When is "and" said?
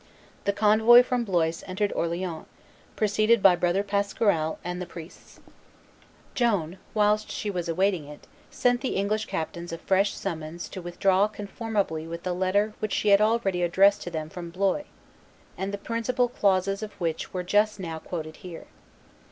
4.63-4.81, 15.55-15.71